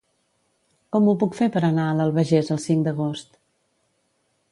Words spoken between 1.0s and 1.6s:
ho puc fer